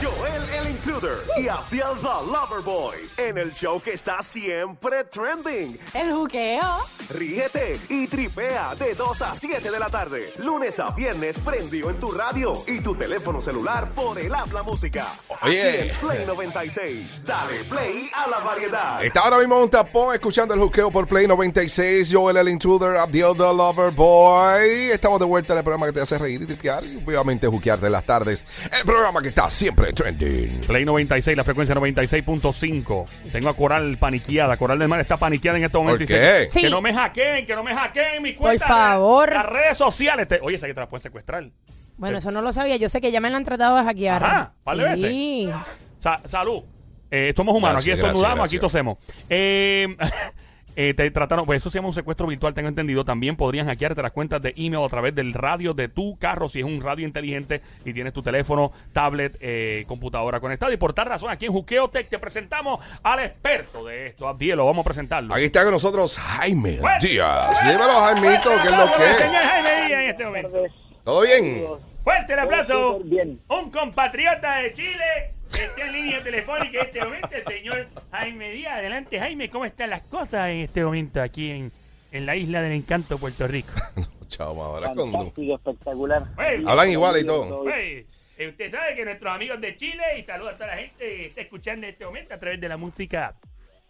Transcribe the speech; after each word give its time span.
Joel 0.00 0.42
el 0.58 0.70
Intruder 0.70 1.18
y 1.38 1.48
Abdiel 1.48 1.96
the 2.02 2.30
Loverboy 2.30 2.96
en 3.16 3.38
el 3.38 3.52
show 3.52 3.80
que 3.80 3.92
está 3.92 4.22
siempre 4.22 5.04
trending. 5.04 5.78
El 5.94 6.12
juqueo. 6.12 6.80
Ríete 7.08 7.80
y 7.88 8.06
tripea 8.06 8.74
de 8.74 8.94
2 8.94 9.22
a 9.22 9.34
7 9.34 9.70
de 9.70 9.78
la 9.78 9.86
tarde, 9.86 10.32
lunes 10.38 10.78
a 10.80 10.90
viernes 10.90 11.38
prendido 11.38 11.88
en 11.88 11.98
tu 11.98 12.10
radio 12.10 12.62
y 12.66 12.80
tu 12.80 12.94
teléfono 12.94 13.40
celular 13.40 13.90
por 13.90 14.18
el 14.18 14.34
habla 14.34 14.62
música. 14.62 15.06
Oye. 15.42 15.80
Aquí 15.80 15.90
en 15.90 15.96
Play 15.96 16.26
96, 16.26 17.24
dale 17.24 17.64
play 17.64 18.10
a 18.14 18.28
la 18.28 18.40
variedad. 18.40 19.04
Está 19.04 19.20
ahora 19.20 19.38
mismo 19.38 19.62
un 19.62 19.70
tapón 19.70 20.14
escuchando 20.14 20.52
el 20.52 20.60
juqueo 20.60 20.90
por 20.90 21.06
Play 21.06 21.26
96. 21.26 22.10
Joel 22.12 22.36
el 22.36 22.48
Intruder, 22.48 22.96
Abdiel 22.96 23.34
the 23.36 23.44
Lover 23.44 23.92
Boy. 23.92 24.90
Estamos 24.90 25.20
de 25.20 25.26
vuelta 25.26 25.54
en 25.54 25.58
el 25.58 25.64
programa 25.64 25.86
que 25.86 25.92
te 25.92 26.00
hace 26.00 26.18
reír 26.18 26.42
y 26.42 26.46
tripear 26.46 26.84
y 26.84 26.96
obviamente 26.96 27.46
juquearte 27.46 27.86
en 27.86 27.92
las 27.92 28.04
tardes. 28.04 28.44
El 28.78 28.84
programa 28.84 29.22
que 29.22 29.28
está 29.28 29.48
siempre 29.48 29.85
trending. 29.94 30.60
Play 30.66 30.84
96, 30.84 31.36
la 31.36 31.44
frecuencia 31.44 31.74
96.5. 31.74 33.04
Tengo 33.32 33.48
a 33.48 33.54
Coral 33.56 33.96
paniqueada. 33.98 34.56
Coral 34.56 34.78
del 34.78 34.88
Mar 34.88 35.00
está 35.00 35.16
paniqueada 35.16 35.58
en 35.58 35.64
este 35.64 35.78
momento. 35.78 35.98
¿Por 35.98 36.06
dice, 36.06 36.18
qué? 36.18 36.50
Sí. 36.50 36.60
Que 36.62 36.70
no 36.70 36.80
me 36.80 36.92
hackeen, 36.92 37.46
que 37.46 37.54
no 37.54 37.62
me 37.62 37.74
hackeen 37.74 38.22
mi 38.22 38.34
cuenta. 38.34 38.66
favor. 38.66 39.32
Las 39.32 39.46
redes 39.46 39.76
sociales. 39.78 40.28
Te- 40.28 40.40
Oye, 40.42 40.56
esa 40.56 40.66
que 40.66 40.74
te 40.74 40.80
la 40.80 40.88
pueden 40.88 41.02
secuestrar. 41.02 41.48
Bueno, 41.96 42.18
eso 42.18 42.30
no 42.30 42.42
lo 42.42 42.52
sabía. 42.52 42.76
Yo 42.76 42.88
sé 42.88 43.00
que 43.00 43.10
ya 43.10 43.20
me 43.20 43.30
lo 43.30 43.36
han 43.36 43.44
tratado 43.44 43.76
de 43.76 43.84
hackear. 43.84 44.22
Ajá, 44.22 44.54
de 44.76 44.96
sí. 44.96 45.50
Sa- 45.98 46.20
salud. 46.26 46.62
Eh, 47.10 47.32
somos 47.36 47.54
humanos, 47.54 47.76
Gracias, 47.84 47.98
aquí 47.98 48.06
estornudamos, 48.06 48.48
aquí 48.48 48.58
tosemos. 48.58 48.98
Eh, 49.30 49.96
eh, 50.76 50.92
te 50.94 51.10
trataron, 51.10 51.46
pues 51.46 51.62
eso 51.62 51.70
se 51.70 51.78
llama 51.78 51.88
un 51.88 51.94
secuestro 51.94 52.26
virtual, 52.26 52.52
tengo 52.52 52.68
entendido. 52.68 53.04
También 53.04 53.34
podrían 53.36 53.66
hackearte 53.66 54.02
las 54.02 54.12
cuentas 54.12 54.42
de 54.42 54.52
email 54.56 54.84
a 54.84 54.88
través 54.88 55.14
del 55.14 55.32
radio 55.32 55.72
de 55.72 55.88
tu 55.88 56.18
carro, 56.18 56.48
si 56.48 56.60
es 56.60 56.66
un 56.66 56.82
radio 56.82 57.06
inteligente 57.06 57.62
y 57.84 57.94
tienes 57.94 58.12
tu 58.12 58.22
teléfono, 58.22 58.72
tablet, 58.92 59.38
eh, 59.40 59.84
computadora 59.88 60.38
conectado. 60.38 60.70
Y 60.72 60.76
por 60.76 60.92
tal 60.92 61.06
razón, 61.06 61.30
aquí 61.30 61.46
en 61.46 61.52
Juqueo 61.52 61.88
Tech 61.88 62.08
te 62.08 62.18
presentamos 62.18 62.84
al 63.02 63.20
experto 63.20 63.86
de 63.86 64.08
esto, 64.08 64.28
Abdielo, 64.28 64.66
vamos 64.66 64.84
a 64.84 64.88
presentarlo. 64.88 65.34
Aquí 65.34 65.44
está 65.44 65.62
con 65.62 65.72
nosotros 65.72 66.18
Jaime 66.18 66.76
Fuerte, 66.76 67.08
Díaz. 67.08 67.46
fuerte, 67.46 67.72
Dímelo, 67.72 67.92
Jaimito, 67.92 68.42
fuerte 68.42 68.62
¿qué 68.62 68.68
es 68.68 68.78
lo 68.78 68.84
el 68.84 68.90
que 68.90 69.22
señor 69.22 69.42
Jaime 69.42 69.86
Díaz 69.86 70.00
en 70.02 70.08
este 70.10 70.24
momento. 70.26 70.58
¿Todo 71.04 71.22
bien? 71.22 71.64
Fuerte 72.02 72.34
el 72.34 73.04
bien. 73.04 73.40
Un 73.48 73.70
compatriota 73.70 74.58
de 74.58 74.72
Chile 74.72 75.34
que 75.34 75.35
está 75.52 75.86
en 75.86 75.92
línea 75.92 76.22
telefónica 76.22 76.80
en 76.80 76.86
este 76.86 77.04
momento, 77.04 77.28
el 77.32 77.44
señor 77.44 77.88
Jaime 78.10 78.50
Díaz. 78.50 78.78
Adelante, 78.78 79.18
Jaime, 79.18 79.50
¿cómo 79.50 79.64
están 79.64 79.90
las 79.90 80.02
cosas 80.02 80.48
en 80.50 80.58
este 80.58 80.84
momento 80.84 81.22
aquí 81.22 81.50
en, 81.50 81.72
en 82.12 82.26
la 82.26 82.36
isla 82.36 82.62
del 82.62 82.72
encanto, 82.72 83.18
Puerto 83.18 83.46
Rico? 83.46 83.72
Chao, 84.28 84.60
ahora 84.62 84.92
espectacular. 84.92 86.24
Hey. 86.38 86.64
Hablan 86.66 86.90
igual 86.90 87.20
y 87.20 87.24
todo. 87.24 87.64
Eh, 87.68 88.06
usted 88.48 88.70
sabe 88.70 88.94
que 88.96 89.04
nuestros 89.04 89.34
amigos 89.34 89.60
de 89.60 89.76
Chile, 89.76 90.02
y 90.18 90.22
saluda 90.22 90.50
a 90.50 90.54
toda 90.54 90.66
la 90.66 90.76
gente 90.76 90.98
que 90.98 91.26
está 91.26 91.40
escuchando 91.40 91.86
en 91.86 91.92
este 91.92 92.04
momento 92.04 92.34
a 92.34 92.38
través 92.38 92.60
de 92.60 92.68
la 92.68 92.76
música. 92.76 93.34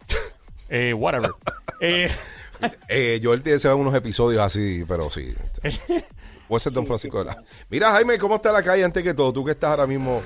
eh, 0.69 0.93
whatever. 0.93 1.31
Eh, 1.81 2.09
Eh, 2.87 3.19
Joel 3.21 3.43
tiene 3.43 3.59
se 3.59 3.71
unos 3.73 3.93
episodios 3.93 4.41
así, 4.41 4.83
pero 4.87 5.09
sí. 5.09 5.33
Puede 6.47 6.59
ser 6.59 6.71
Don 6.71 6.87
Francisco 6.87 7.19
de 7.19 7.25
la. 7.25 7.43
Mira, 7.69 7.91
Jaime, 7.91 8.17
¿cómo 8.17 8.35
está 8.35 8.51
la 8.51 8.63
calle 8.63 8.83
antes 8.83 9.03
que 9.03 9.13
todo? 9.13 9.33
Tú 9.33 9.43
que 9.43 9.51
estás 9.51 9.71
ahora 9.71 9.87
mismo. 9.87 10.21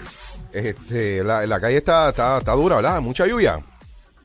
Este, 0.54 1.24
la, 1.24 1.46
la 1.46 1.60
calle 1.60 1.78
está, 1.78 2.10
está, 2.10 2.38
está 2.38 2.52
dura, 2.54 2.78
¿verdad? 2.78 3.02
Mucha 3.02 3.26
lluvia. 3.28 3.64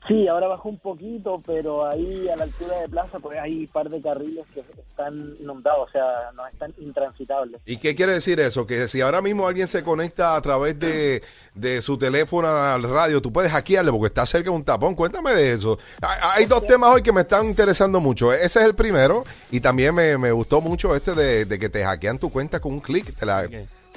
Sí, 0.07 0.25
ahora 0.25 0.47
bajó 0.47 0.69
un 0.69 0.79
poquito, 0.79 1.41
pero 1.45 1.85
ahí 1.85 2.29
a 2.29 2.37
la 2.37 2.45
altura 2.45 2.79
de 2.79 2.87
Plaza 2.87 3.19
pues 3.19 3.37
hay 3.37 3.65
un 3.65 3.67
par 3.67 3.89
de 3.89 4.01
carriles 4.01 4.45
que 4.53 4.61
están 4.61 5.35
inundados, 5.37 5.89
o 5.89 5.91
sea, 5.91 6.31
no 6.33 6.47
están 6.47 6.73
intransitables. 6.77 7.59
¿Y 7.65 7.75
qué 7.75 7.93
quiere 7.93 8.13
decir 8.13 8.39
eso? 8.39 8.65
Que 8.65 8.87
si 8.87 9.01
ahora 9.01 9.21
mismo 9.21 9.45
alguien 9.45 9.67
se 9.67 9.83
conecta 9.83 10.37
a 10.37 10.41
través 10.41 10.79
de, 10.79 11.21
de 11.55 11.81
su 11.81 11.97
teléfono 11.97 12.47
al 12.47 12.83
radio, 12.83 13.21
tú 13.21 13.33
puedes 13.33 13.51
hackearle 13.51 13.91
porque 13.91 14.07
está 14.07 14.25
cerca 14.25 14.49
de 14.49 14.55
un 14.55 14.63
tapón. 14.63 14.95
Cuéntame 14.95 15.33
de 15.33 15.51
eso. 15.51 15.77
Hay, 16.01 16.41
hay 16.41 16.45
dos 16.45 16.65
temas 16.65 16.93
hoy 16.93 17.01
que 17.01 17.11
me 17.11 17.21
están 17.21 17.45
interesando 17.45 17.99
mucho. 17.99 18.31
Ese 18.31 18.59
es 18.59 18.65
el 18.65 18.75
primero 18.75 19.25
y 19.51 19.59
también 19.59 19.93
me, 19.93 20.17
me 20.17 20.31
gustó 20.31 20.61
mucho 20.61 20.95
este 20.95 21.15
de, 21.15 21.43
de 21.43 21.59
que 21.59 21.67
te 21.67 21.83
hackean 21.83 22.17
tu 22.17 22.29
cuenta 22.31 22.61
con 22.61 22.71
un 22.71 22.79
clic. 22.79 23.13
Te 23.13 23.25
la, 23.25 23.45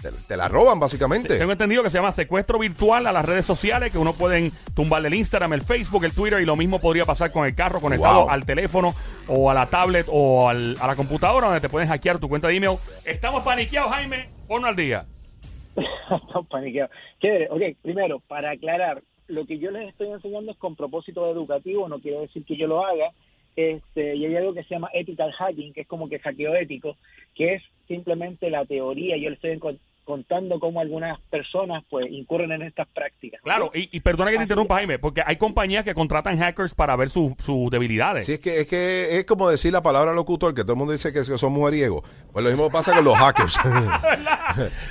te, 0.03 0.11
te 0.29 0.37
la 0.37 0.49
roban 0.49 0.79
básicamente. 0.81 1.37
Tengo 1.39 1.53
entendido 1.53 1.83
que 1.83 1.91
se 1.91 1.99
llama 1.99 2.13
secuestro 2.13 2.59
virtual 2.59 3.07
a 3.07 3.13
las 3.13 3.25
redes 3.25 3.45
sociales, 3.47 3.93
que 3.93 3.99
uno 3.99 4.13
pueden 4.13 4.51
tumbarle 4.75 5.09
el 5.09 5.15
Instagram, 5.15 5.53
el 5.53 5.63
Facebook, 5.63 6.05
el 6.05 6.15
Twitter, 6.15 6.41
y 6.41 6.45
lo 6.47 6.57
mismo 6.57 6.79
podría 6.81 7.05
pasar 7.05 7.33
con 7.33 7.47
el 7.47 7.55
carro 7.55 7.81
conectado 7.81 8.21
Wow. 8.23 8.31
al 8.31 8.45
teléfono 8.45 8.93
o 9.29 9.51
a 9.51 9.55
la 9.55 9.67
tablet 9.67 10.07
o 10.11 10.49
al- 10.49 10.77
a 10.81 10.87
la 10.87 10.97
computadora, 10.97 11.47
donde 11.47 11.61
te 11.61 11.69
pueden 11.69 11.89
hackear 11.89 12.19
tu 12.19 12.29
cuenta 12.29 12.49
de 12.49 12.57
email. 12.57 12.77
Estamos 13.05 13.43
paniqueados, 13.43 13.93
Jaime. 13.93 14.29
Ponlo 14.49 14.69
al 14.69 14.77
día. 14.77 15.05
Estamos 15.77 16.47
paniqueados. 16.49 16.91
Chévere, 17.21 17.49
ok, 17.51 17.77
primero, 17.83 18.21
para 18.21 18.51
aclarar, 18.53 19.03
lo 19.29 19.47
que 19.47 19.59
yo 19.59 19.71
les 19.71 19.89
estoy 19.89 20.09
enseñando 20.09 20.51
es 20.53 20.59
con 20.59 20.75
propósito 20.75 21.31
educativo, 21.31 21.89
no 21.89 22.01
quiere 22.01 22.21
decir 22.21 22.45
que 22.45 22.57
yo 22.57 22.67
lo 22.67 22.85
haga. 22.85 23.11
Este, 23.57 24.15
y 24.17 24.25
hay 24.27 24.37
algo 24.37 24.55
que 24.55 24.63
se 24.63 24.75
llama 24.75 24.91
ethical 24.95 25.33
hacking, 25.33 25.73
que 25.73 25.83
es 25.83 25.87
como 25.87 26.09
que 26.09 26.19
hackeo 26.21 26.55
ético, 26.55 26.97
que 27.35 27.55
es 27.55 27.63
simplemente 27.89 28.49
la 28.49 28.65
teoría. 28.65 29.17
Yo 29.17 29.29
les 29.29 29.37
estoy 29.37 29.51
contando 30.11 30.59
cómo 30.59 30.81
algunas 30.81 31.21
personas 31.31 31.85
pues 31.89 32.11
incurren 32.11 32.51
en 32.51 32.63
estas 32.63 32.89
prácticas. 32.89 33.41
Claro, 33.43 33.71
y, 33.73 33.97
y 33.97 34.01
perdona 34.01 34.33
que 34.33 34.39
te 34.39 34.43
interrumpa, 34.43 34.75
Jaime, 34.75 34.99
porque 34.99 35.23
hay 35.25 35.37
compañías 35.37 35.85
que 35.85 35.95
contratan 35.95 36.37
hackers 36.37 36.75
para 36.75 36.97
ver 36.97 37.11
sus 37.11 37.37
debilidades. 37.71 38.27
Sí, 38.27 38.33
es 38.33 38.41
que, 38.41 38.61
es 38.61 38.67
que 38.67 39.19
es 39.19 39.25
como 39.25 39.49
decir 39.49 39.73
la 39.73 39.85
palabra 39.85 40.13
locutor, 40.13 40.53
que 40.53 40.63
todo 40.63 40.73
el 40.73 40.79
mundo 40.79 40.93
dice 40.93 41.13
que 41.13 41.23
son 41.23 41.53
mujeriegos. 41.53 42.03
Pues 42.33 42.45
lo 42.45 42.51
mismo 42.51 42.71
pasa 42.71 42.93
con 42.93 43.05
los 43.05 43.15
hackers. 43.15 43.57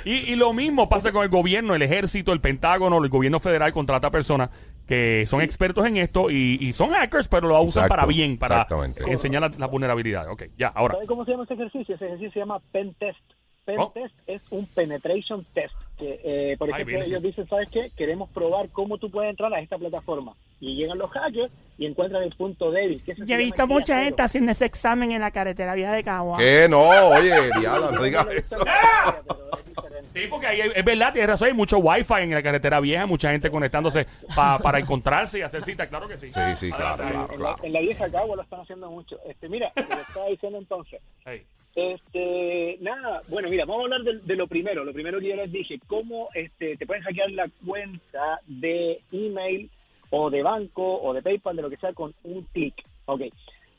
Y, 0.04 0.32
y 0.32 0.36
lo 0.36 0.54
mismo 0.54 0.88
pasa 0.88 1.12
con 1.12 1.22
el 1.22 1.28
gobierno, 1.28 1.74
el 1.74 1.82
ejército, 1.82 2.32
el 2.32 2.40
pentágono, 2.40 3.02
el 3.04 3.10
gobierno 3.10 3.40
federal 3.40 3.72
contrata 3.72 4.10
personas 4.10 4.48
que 4.86 5.24
son 5.26 5.40
expertos 5.40 5.86
en 5.86 5.98
esto 5.98 6.30
y, 6.30 6.58
y 6.60 6.72
son 6.72 6.90
hackers, 6.90 7.28
pero 7.28 7.46
lo 7.46 7.60
usan 7.60 7.84
Exacto, 7.84 7.94
para 7.94 8.06
bien, 8.06 8.38
para 8.38 8.66
enseñar 9.06 9.42
las 9.42 9.58
la 9.58 9.66
vulnerabilidades. 9.66 10.32
Ok, 10.32 10.44
ya, 10.56 10.68
ahora. 10.68 10.94
¿Sabe 10.94 11.06
cómo 11.06 11.24
se 11.24 11.30
llama 11.30 11.44
ese 11.44 11.54
ejercicio? 11.54 11.94
Ese 11.94 12.06
ejercicio 12.06 12.32
se 12.32 12.38
llama 12.40 12.58
pen 12.72 12.94
test. 12.98 13.20
Pen 13.64 13.78
Oh. 13.78 13.90
test 13.92 14.14
es 14.26 14.40
un 14.50 14.66
penetration 14.66 15.44
test. 15.54 15.74
Que, 15.98 16.18
eh, 16.24 16.56
por 16.56 16.68
Ay, 16.68 16.74
ejemplo, 16.76 16.94
Virgen. 16.96 17.10
ellos 17.12 17.22
dicen, 17.22 17.46
¿sabes 17.48 17.68
qué? 17.70 17.90
Queremos 17.94 18.30
probar 18.30 18.70
cómo 18.70 18.96
tú 18.96 19.10
puedes 19.10 19.28
entrar 19.30 19.52
a 19.52 19.60
esta 19.60 19.76
plataforma. 19.76 20.32
Y 20.58 20.74
llegan 20.74 20.96
los 20.98 21.10
hackers 21.10 21.52
y 21.76 21.84
encuentran 21.86 22.22
el 22.22 22.34
punto 22.34 22.70
débil. 22.70 23.02
que 23.04 23.14
Yo 23.14 23.34
he 23.34 23.38
visto 23.38 23.66
mucha 23.66 23.94
cero. 23.94 24.04
gente 24.04 24.22
haciendo 24.22 24.52
ese 24.52 24.64
examen 24.64 25.12
en 25.12 25.20
la 25.20 25.30
carretera 25.30 25.74
vieja 25.74 25.92
de 25.92 26.02
Cagua. 26.02 26.38
que 26.38 26.66
no, 26.70 26.80
oye, 26.80 27.34
diablo, 27.60 27.90
no 27.92 28.02
digas 28.02 28.26
eso. 28.28 28.56
Pero 28.64 29.50
es 29.58 29.66
diferente. 29.66 30.20
Sí, 30.20 30.26
porque 30.30 30.46
ahí 30.46 30.60
es 30.74 30.84
verdad, 30.84 31.12
tienes 31.12 31.30
razón, 31.30 31.48
hay 31.48 31.54
mucho 31.54 31.78
wifi 31.78 32.14
en 32.14 32.30
la 32.30 32.42
carretera 32.42 32.80
vieja, 32.80 33.04
mucha 33.06 33.30
gente 33.30 33.50
conectándose 33.50 34.06
pa- 34.34 34.58
para 34.58 34.78
encontrarse 34.78 35.38
y 35.38 35.42
hacer 35.42 35.62
citas, 35.62 35.86
claro 35.88 36.08
que 36.08 36.16
sí. 36.16 36.30
Sí, 36.30 36.40
sí, 36.56 36.70
claro, 36.72 37.04
Adelante, 37.04 37.12
claro, 37.12 37.34
En 37.34 37.40
la, 37.42 37.46
claro. 37.48 37.64
en 37.64 37.72
la 37.74 37.80
vieja 37.80 38.10
Cagua 38.10 38.36
lo 38.36 38.42
están 38.42 38.60
haciendo 38.60 38.90
mucho. 38.90 39.18
Este, 39.28 39.48
mira, 39.50 39.70
lo 39.76 39.82
estaba 40.00 40.26
diciendo 40.28 40.58
entonces. 40.58 41.00
Hey. 41.26 41.44
Este, 41.74 42.78
nada, 42.80 43.22
bueno, 43.28 43.48
mira, 43.48 43.64
vamos 43.64 43.82
a 43.82 43.84
hablar 43.84 44.02
de, 44.02 44.36
lo 44.36 44.46
primero. 44.46 44.84
Lo 44.84 44.92
primero 44.92 45.20
que 45.20 45.28
yo 45.28 45.36
les 45.36 45.52
dije, 45.52 45.78
cómo 45.86 46.28
este, 46.34 46.76
te 46.76 46.86
pueden 46.86 47.02
hackear 47.02 47.30
la 47.30 47.48
cuenta 47.64 48.40
de 48.46 49.00
email 49.12 49.70
o 50.10 50.30
de 50.30 50.42
banco 50.42 51.00
o 51.00 51.12
de 51.12 51.22
PayPal, 51.22 51.56
de 51.56 51.62
lo 51.62 51.70
que 51.70 51.76
sea, 51.76 51.92
con 51.92 52.12
un 52.24 52.42
clic. 52.52 52.74
Ok. 53.06 53.22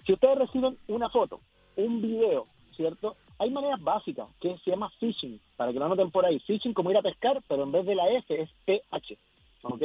Si 0.06 0.13
ustedes 0.13 0.38
reciben 0.38 0.78
una 0.88 1.09
foto, 1.09 1.41
un 1.75 2.02
video, 2.02 2.47
¿cierto? 2.75 3.16
Hay 3.38 3.50
maneras 3.50 3.81
básicas 3.81 4.28
que 4.40 4.56
se 4.63 4.72
llama 4.72 4.91
phishing, 5.00 5.40
para 5.58 5.73
que 5.73 5.79
lo 5.79 5.85
anoten 5.85 6.12
por 6.12 6.25
ahí. 6.25 6.40
Phishing 6.40 6.73
como 6.73 6.91
ir 6.91 6.97
a 6.97 7.02
pescar, 7.02 7.41
pero 7.47 7.63
en 7.63 7.72
vez 7.72 7.85
de 7.85 7.96
la 7.96 8.09
F 8.09 8.41
es 8.41 8.50
PH. 8.66 9.18
¿Ok? 9.63 9.82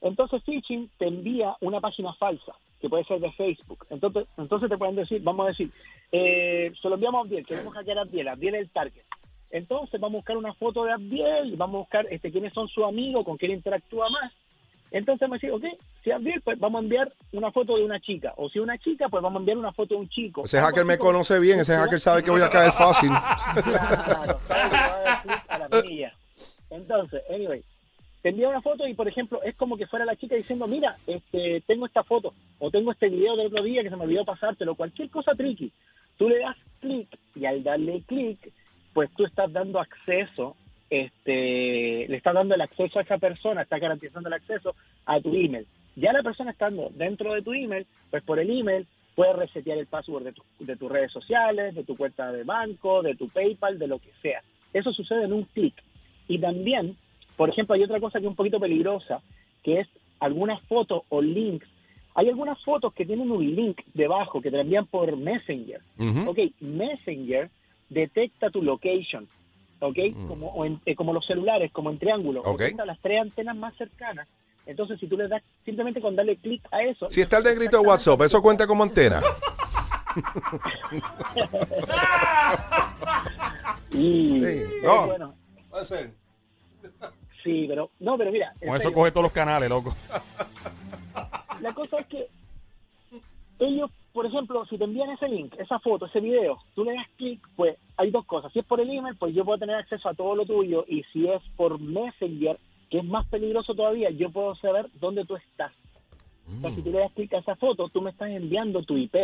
Entonces 0.00 0.42
phishing 0.44 0.90
te 0.98 1.06
envía 1.06 1.56
una 1.60 1.80
página 1.80 2.12
falsa, 2.14 2.52
que 2.80 2.88
puede 2.88 3.04
ser 3.04 3.20
de 3.20 3.32
Facebook. 3.32 3.86
Entonces, 3.90 4.26
entonces 4.36 4.68
te 4.68 4.78
pueden 4.78 4.96
decir, 4.96 5.22
vamos 5.22 5.46
a 5.46 5.48
decir, 5.50 5.70
eh, 6.12 6.72
se 6.80 6.88
lo 6.88 6.94
enviamos 6.94 7.20
a 7.20 7.22
Abdiel, 7.22 7.46
queremos 7.46 7.74
hackear 7.74 7.98
a 7.98 8.02
Abdiel, 8.02 8.28
Abdiel 8.28 8.54
es 8.56 8.60
el 8.62 8.70
target. 8.70 9.02
Entonces 9.50 10.00
vamos 10.00 10.16
a 10.16 10.18
buscar 10.18 10.36
una 10.36 10.54
foto 10.54 10.84
de 10.84 10.92
Abdiel, 10.92 11.56
vamos 11.56 11.76
a 11.76 11.78
buscar 11.78 12.06
este 12.10 12.30
quiénes 12.30 12.52
son 12.52 12.68
sus 12.68 12.84
amigos, 12.84 13.24
con 13.24 13.36
quién 13.36 13.52
interactúa 13.52 14.08
más. 14.10 14.32
Entonces 14.90 15.28
me 15.28 15.36
dice, 15.36 15.50
ok, 15.50 15.64
si 16.04 16.10
Abdiel, 16.10 16.40
pues 16.42 16.58
vamos 16.58 16.80
a 16.80 16.82
enviar 16.82 17.12
una 17.32 17.50
foto 17.50 17.76
de 17.76 17.84
una 17.84 17.98
chica. 18.00 18.32
O 18.36 18.48
si 18.48 18.60
una 18.60 18.78
chica, 18.78 19.08
pues 19.08 19.22
vamos 19.22 19.38
a 19.38 19.40
enviar 19.40 19.58
una 19.58 19.72
foto 19.72 19.94
de 19.94 20.00
un 20.00 20.08
chico. 20.08 20.44
Ese 20.44 20.58
hacker 20.58 20.84
me 20.84 20.98
conoce 20.98 21.40
bien, 21.40 21.60
ese 21.60 21.74
hacker 21.74 21.98
sabe 21.98 22.22
que 22.22 22.30
voy 22.30 22.42
a 22.42 22.50
caer 22.50 22.72
fácil. 22.72 23.10
Claro, 23.64 24.38
va 24.50 25.32
a 25.48 25.58
la. 25.58 26.12
Entonces, 26.70 27.22
anyway, 27.30 27.62
envía 28.28 28.48
una 28.48 28.62
foto 28.62 28.86
y, 28.86 28.94
por 28.94 29.08
ejemplo, 29.08 29.42
es 29.42 29.54
como 29.56 29.76
que 29.76 29.86
fuera 29.86 30.04
la 30.04 30.16
chica 30.16 30.34
diciendo, 30.36 30.66
mira, 30.66 30.96
este, 31.06 31.62
tengo 31.66 31.86
esta 31.86 32.02
foto 32.02 32.32
o 32.58 32.70
tengo 32.70 32.92
este 32.92 33.08
video 33.08 33.36
del 33.36 33.46
otro 33.48 33.62
día 33.62 33.82
que 33.82 33.90
se 33.90 33.96
me 33.96 34.04
olvidó 34.04 34.24
pasártelo, 34.24 34.74
cualquier 34.74 35.10
cosa 35.10 35.34
tricky. 35.34 35.70
Tú 36.16 36.28
le 36.28 36.38
das 36.38 36.56
clic 36.80 37.08
y 37.34 37.44
al 37.44 37.62
darle 37.62 38.02
clic, 38.06 38.38
pues 38.94 39.10
tú 39.16 39.24
estás 39.26 39.52
dando 39.52 39.78
acceso 39.80 40.56
este, 40.88 42.06
le 42.08 42.16
estás 42.16 42.34
dando 42.34 42.54
el 42.54 42.60
acceso 42.60 42.98
a 42.98 43.02
esa 43.02 43.18
persona, 43.18 43.62
estás 43.62 43.80
garantizando 43.80 44.28
el 44.28 44.34
acceso 44.34 44.74
a 45.04 45.20
tu 45.20 45.34
email. 45.34 45.66
Ya 45.96 46.12
la 46.12 46.22
persona 46.22 46.50
estando 46.52 46.90
dentro 46.94 47.32
de 47.34 47.42
tu 47.42 47.52
email, 47.54 47.86
pues 48.10 48.22
por 48.22 48.38
el 48.38 48.50
email 48.50 48.86
puedes 49.14 49.34
resetear 49.36 49.78
el 49.78 49.86
password 49.86 50.24
de, 50.24 50.32
tu- 50.32 50.44
de 50.60 50.76
tus 50.76 50.90
redes 50.90 51.10
sociales, 51.10 51.74
de 51.74 51.84
tu 51.84 51.96
cuenta 51.96 52.30
de 52.32 52.44
banco, 52.44 53.02
de 53.02 53.14
tu 53.14 53.28
PayPal, 53.28 53.78
de 53.78 53.88
lo 53.88 53.98
que 53.98 54.10
sea. 54.22 54.42
Eso 54.72 54.92
sucede 54.92 55.24
en 55.24 55.32
un 55.32 55.44
clic. 55.44 55.74
Y 56.28 56.38
también, 56.38 56.96
por 57.36 57.50
ejemplo, 57.50 57.74
hay 57.74 57.82
otra 57.82 58.00
cosa 58.00 58.18
que 58.18 58.26
es 58.26 58.30
un 58.30 58.36
poquito 58.36 58.60
peligrosa, 58.60 59.20
que 59.62 59.80
es 59.80 59.88
algunas 60.20 60.60
fotos 60.62 61.02
o 61.08 61.20
links. 61.20 61.66
Hay 62.14 62.28
algunas 62.28 62.62
fotos 62.64 62.94
que 62.94 63.04
tienen 63.04 63.30
un 63.30 63.54
link 63.54 63.78
debajo 63.92 64.40
que 64.40 64.50
te 64.50 64.58
envían 64.60 64.86
por 64.86 65.14
Messenger. 65.16 65.80
Ujú. 65.98 66.30
Ok, 66.30 66.38
Messenger 66.60 67.50
detecta 67.90 68.50
tu 68.50 68.62
location, 68.62 69.28
ok, 69.80 69.98
como, 70.26 70.46
o 70.48 70.64
en- 70.64 70.80
eh, 70.86 70.94
como 70.94 71.12
los 71.12 71.26
celulares, 71.26 71.70
como 71.72 71.90
en 71.90 71.98
triángulo, 71.98 72.40
Ok. 72.42 72.58
detecta 72.60 72.86
las 72.86 72.98
tres 73.00 73.20
antenas 73.20 73.56
más 73.56 73.74
cercanas. 73.76 74.26
Entonces, 74.64 74.98
si 74.98 75.06
tú 75.06 75.16
le 75.16 75.28
das, 75.28 75.42
simplemente 75.64 76.00
con 76.00 76.16
darle 76.16 76.36
clic 76.38 76.60
a 76.72 76.82
eso. 76.82 77.08
Si 77.08 77.20
está 77.20 77.38
el 77.38 77.44
negrito 77.44 77.80
de 77.80 77.86
WhatsApp, 77.86 78.20
¿eso 78.22 78.42
cuenta 78.42 78.66
como 78.66 78.82
antena? 78.82 79.20
Y, 83.92 84.42
Sí, 84.44 84.64
no. 84.82 85.06
bueno, 85.06 85.34
Puede 85.70 85.84
ser. 85.86 86.10
Sí, 87.46 87.64
pero, 87.68 87.90
no, 88.00 88.18
pero 88.18 88.32
mira, 88.32 88.52
Con 88.58 88.68
eso 88.70 88.78
serio, 88.78 88.92
coge 88.92 89.10
todos 89.12 89.24
los 89.24 89.32
canales, 89.32 89.68
loco. 89.68 89.94
la 91.62 91.72
cosa 91.72 91.98
es 92.00 92.06
que 92.08 92.26
ellos, 93.60 93.90
por 94.12 94.26
ejemplo, 94.26 94.66
si 94.66 94.76
te 94.76 94.84
envían 94.84 95.10
ese 95.10 95.28
link, 95.28 95.54
esa 95.58 95.78
foto, 95.78 96.06
ese 96.06 96.20
video, 96.20 96.58
tú 96.74 96.84
le 96.84 96.94
das 96.94 97.06
clic, 97.16 97.40
pues 97.54 97.76
hay 97.96 98.10
dos 98.10 98.26
cosas. 98.26 98.52
Si 98.52 98.58
es 98.58 98.64
por 98.66 98.80
el 98.80 98.90
email, 98.90 99.16
pues 99.16 99.34
yo 99.34 99.44
puedo 99.44 99.58
tener 99.58 99.76
acceso 99.76 100.08
a 100.08 100.14
todo 100.14 100.34
lo 100.34 100.44
tuyo. 100.44 100.84
Y 100.88 101.04
si 101.12 101.28
es 101.28 101.42
por 101.56 101.80
Messenger, 101.80 102.58
que 102.90 102.98
es 102.98 103.04
más 103.04 103.26
peligroso 103.28 103.74
todavía, 103.74 104.10
yo 104.10 104.30
puedo 104.30 104.54
saber 104.56 104.88
dónde 105.00 105.24
tú 105.24 105.36
estás. 105.36 105.72
O 106.48 106.60
sea, 106.60 106.70
si 106.70 106.82
tú 106.82 106.90
le 106.92 107.00
das 107.00 107.12
clic 107.12 107.32
a 107.34 107.38
esa 107.38 107.56
foto, 107.56 107.88
tú 107.88 108.02
me 108.02 108.10
estás 108.10 108.30
enviando 108.30 108.82
tu 108.82 108.96
IP. 108.96 109.16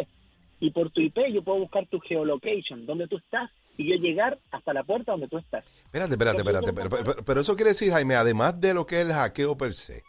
Y 0.61 0.71
por 0.71 0.91
tu 0.91 1.01
IP 1.01 1.19
yo 1.33 1.43
puedo 1.43 1.61
buscar 1.61 1.87
tu 1.87 2.01
geolocation, 2.01 2.87
dónde 2.87 3.09
tú 3.09 3.17
estás, 3.17 3.51
y 3.77 3.89
yo 3.91 3.97
llegar 3.97 4.39
hasta 4.51 4.73
la 4.73 4.83
puerta 4.85 5.13
donde 5.13 5.29
tú 5.29 5.39
estás. 5.39 5.65
Espérate, 5.85 6.13
espérate, 6.13 6.39
espérate. 6.39 6.73
Pero, 6.73 6.89
pero- 6.91 7.25
pero 7.25 7.41
eso 7.41 7.55
quiere 7.57 7.71
decir, 7.71 7.93
Jaime, 7.93 8.15
además 8.15 8.61
de 8.61 8.75
lo 8.75 8.87
que 8.87 9.01
es 9.01 9.07
el 9.07 9.13
hackeo 9.13 9.57
per 9.57 9.75
se, 9.75 10.03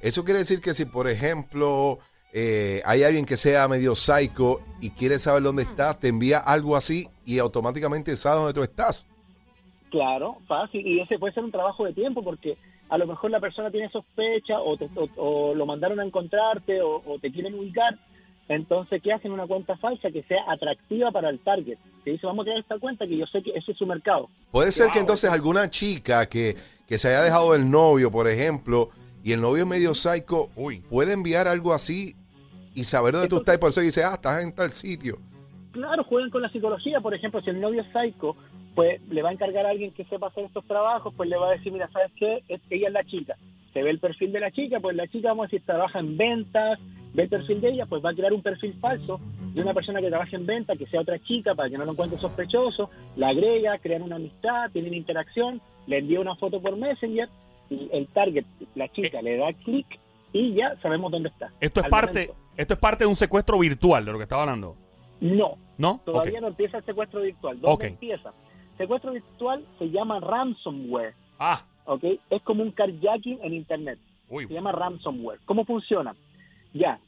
eso 0.00 0.24
quiere 0.24 0.40
decir 0.40 0.60
que 0.60 0.74
si, 0.74 0.84
por 0.84 1.08
ejemplo, 1.08 1.98
eh, 2.32 2.82
hay 2.84 3.02
alguien 3.02 3.24
que 3.24 3.36
sea 3.36 3.66
medio 3.68 3.94
psycho 3.94 4.60
y 4.80 4.90
quiere 4.90 5.18
saber 5.18 5.42
dónde 5.42 5.62
estás, 5.62 5.98
te 5.98 6.08
envía 6.08 6.38
algo 6.38 6.76
así 6.76 7.08
y 7.24 7.38
automáticamente 7.38 8.14
sabe 8.16 8.36
dónde 8.40 8.52
tú 8.54 8.62
estás. 8.62 9.06
Claro, 9.90 10.38
fácil. 10.46 10.86
Y 10.86 11.00
ese 11.00 11.18
puede 11.18 11.32
ser 11.34 11.44
un 11.44 11.52
trabajo 11.52 11.84
de 11.84 11.92
tiempo 11.94 12.22
porque 12.22 12.58
a 12.88 12.98
lo 12.98 13.06
mejor 13.06 13.30
la 13.30 13.40
persona 13.40 13.70
tiene 13.70 13.88
sospecha 13.90 14.60
o, 14.60 14.76
te- 14.76 14.90
o- 14.94 15.08
o 15.16 15.54
lo 15.54 15.64
mandaron 15.66 15.98
a 16.00 16.04
encontrarte 16.04 16.80
o, 16.82 17.02
o 17.06 17.18
te 17.18 17.30
quieren 17.32 17.54
ubicar. 17.54 17.98
Entonces, 18.48 19.02
¿qué 19.02 19.12
hacen? 19.12 19.32
Una 19.32 19.46
cuenta 19.46 19.76
falsa 19.76 20.10
que 20.10 20.22
sea 20.22 20.44
atractiva 20.48 21.10
para 21.10 21.30
el 21.30 21.40
target. 21.40 21.78
Te 22.04 22.10
dice, 22.12 22.26
vamos 22.26 22.44
a 22.44 22.46
crear 22.46 22.58
esta 22.60 22.78
cuenta 22.78 23.06
que 23.06 23.16
yo 23.16 23.26
sé 23.26 23.42
que 23.42 23.50
ese 23.50 23.72
es 23.72 23.78
su 23.78 23.86
mercado. 23.86 24.28
Puede 24.52 24.70
ser 24.72 24.90
que 24.90 25.00
entonces 25.00 25.30
alguna 25.30 25.68
chica 25.68 26.26
que, 26.28 26.54
que 26.86 26.98
se 26.98 27.08
haya 27.08 27.22
dejado 27.22 27.52
del 27.52 27.68
novio, 27.70 28.10
por 28.10 28.28
ejemplo, 28.28 28.90
y 29.24 29.32
el 29.32 29.40
novio 29.40 29.64
es 29.64 29.68
medio 29.68 29.94
psycho, 29.94 30.48
Uy. 30.54 30.78
puede 30.88 31.12
enviar 31.12 31.48
algo 31.48 31.72
así 31.74 32.14
y 32.74 32.84
saber 32.84 33.14
dónde 33.14 33.28
tú 33.28 33.38
estás 33.38 33.56
y 33.56 33.58
por 33.58 33.70
eso 33.70 33.80
dice, 33.80 34.04
ah, 34.04 34.14
estás 34.14 34.42
en 34.44 34.54
tal 34.54 34.72
sitio. 34.72 35.18
Claro, 35.72 36.04
juegan 36.04 36.30
con 36.30 36.42
la 36.42 36.48
psicología. 36.50 37.00
Por 37.00 37.14
ejemplo, 37.14 37.40
si 37.42 37.50
el 37.50 37.60
novio 37.60 37.82
es 37.82 37.88
psycho, 37.92 38.36
pues 38.76 39.00
le 39.08 39.22
va 39.22 39.30
a 39.30 39.32
encargar 39.32 39.66
a 39.66 39.70
alguien 39.70 39.90
que 39.92 40.04
sepa 40.04 40.28
hacer 40.28 40.44
estos 40.44 40.64
trabajos, 40.66 41.12
pues 41.16 41.28
le 41.28 41.36
va 41.36 41.48
a 41.48 41.52
decir, 41.52 41.72
mira, 41.72 41.88
¿sabes 41.92 42.12
qué? 42.16 42.44
Es- 42.48 42.60
ella 42.70 42.86
es 42.88 42.92
la 42.92 43.04
chica. 43.04 43.34
Se 43.72 43.82
ve 43.82 43.90
el 43.90 43.98
perfil 43.98 44.32
de 44.32 44.40
la 44.40 44.50
chica, 44.52 44.78
pues 44.80 44.94
la 44.96 45.06
chica, 45.08 45.28
vamos 45.28 45.44
a 45.44 45.46
decir, 45.48 45.62
trabaja 45.66 45.98
en 45.98 46.16
ventas, 46.16 46.78
ve 47.14 47.22
el 47.24 47.28
perfil 47.28 47.60
de 47.60 47.70
ella, 47.70 47.86
pues 47.86 48.04
va 48.04 48.10
a 48.10 48.14
crear 48.14 48.32
un 48.32 48.42
perfil 48.42 48.74
falso 48.80 49.20
de 49.54 49.60
una 49.62 49.72
persona 49.74 50.00
que 50.00 50.08
trabaja 50.08 50.36
en 50.36 50.46
venta, 50.46 50.76
que 50.76 50.86
sea 50.86 51.00
otra 51.00 51.18
chica, 51.20 51.54
para 51.54 51.70
que 51.70 51.78
no 51.78 51.84
lo 51.84 51.92
encuentre 51.92 52.18
sospechoso, 52.18 52.90
la 53.16 53.28
agrega, 53.28 53.78
crean 53.78 54.02
una 54.02 54.16
amistad, 54.16 54.70
tienen 54.72 54.92
interacción, 54.94 55.60
le 55.86 55.98
envía 55.98 56.20
una 56.20 56.36
foto 56.36 56.60
por 56.60 56.76
Messenger, 56.76 57.28
y 57.70 57.88
el 57.92 58.06
target, 58.08 58.44
la 58.74 58.88
chica, 58.92 59.20
le 59.22 59.36
da 59.38 59.52
clic 59.64 59.86
y 60.32 60.54
ya 60.54 60.76
sabemos 60.82 61.10
dónde 61.10 61.30
está. 61.30 61.50
Esto 61.60 61.80
es 61.80 61.88
parte, 61.88 62.26
momento. 62.28 62.34
esto 62.56 62.74
es 62.74 62.80
parte 62.80 63.04
de 63.04 63.08
un 63.08 63.16
secuestro 63.16 63.58
virtual 63.58 64.04
de 64.04 64.12
lo 64.12 64.18
que 64.18 64.24
estaba 64.24 64.42
hablando. 64.42 64.76
No, 65.20 65.56
¿No? 65.78 66.00
Todavía 66.04 66.40
no 66.40 66.48
empieza 66.48 66.78
el 66.78 66.84
secuestro 66.84 67.22
virtual. 67.22 67.58
¿Dónde 67.60 67.74
Ok. 67.74 67.84
empieza? 67.84 68.32
Secuestro 68.76 69.12
virtual 69.12 69.64
se 69.78 69.90
llama 69.90 70.20
ransomware, 70.20 71.14
Ah, 71.38 71.64
¿ok? 71.86 72.04
Es 72.30 72.42
como 72.42 72.62
un 72.62 72.70
carjacking 72.72 73.38
en 73.42 73.54
Internet. 73.54 73.98
uy. 74.28 74.46
Se 74.46 74.54
llama 74.54 74.72
ransomware. 74.72 75.38
¿Cómo 75.46 75.64
funciona? 75.64 76.14
Ya, 76.72 76.98